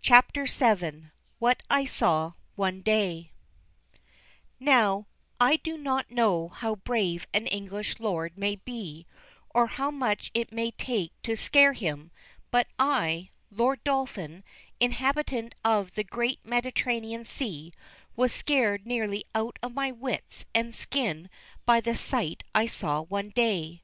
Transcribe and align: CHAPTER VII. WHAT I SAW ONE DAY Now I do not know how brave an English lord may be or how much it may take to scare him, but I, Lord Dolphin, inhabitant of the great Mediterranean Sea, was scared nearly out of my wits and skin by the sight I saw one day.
CHAPTER 0.00 0.46
VII. 0.46 1.06
WHAT 1.40 1.64
I 1.68 1.84
SAW 1.84 2.34
ONE 2.54 2.80
DAY 2.82 3.32
Now 4.60 5.08
I 5.40 5.56
do 5.56 5.76
not 5.76 6.12
know 6.12 6.46
how 6.50 6.76
brave 6.76 7.26
an 7.34 7.48
English 7.48 7.98
lord 7.98 8.38
may 8.38 8.54
be 8.54 9.04
or 9.50 9.66
how 9.66 9.90
much 9.90 10.30
it 10.32 10.52
may 10.52 10.70
take 10.70 11.10
to 11.24 11.34
scare 11.34 11.72
him, 11.72 12.12
but 12.52 12.68
I, 12.78 13.30
Lord 13.50 13.82
Dolphin, 13.82 14.44
inhabitant 14.78 15.56
of 15.64 15.94
the 15.96 16.04
great 16.04 16.38
Mediterranean 16.44 17.24
Sea, 17.24 17.72
was 18.14 18.32
scared 18.32 18.86
nearly 18.86 19.24
out 19.34 19.58
of 19.60 19.74
my 19.74 19.90
wits 19.90 20.44
and 20.54 20.72
skin 20.72 21.28
by 21.66 21.80
the 21.80 21.96
sight 21.96 22.44
I 22.54 22.66
saw 22.66 23.00
one 23.00 23.30
day. 23.30 23.82